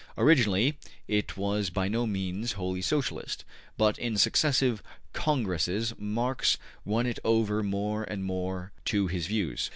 [0.17, 3.45] Originally it was by no means wholly Socialist,
[3.77, 4.81] but in successive
[5.13, 9.69] Congresses Marx won it over more and more to his views.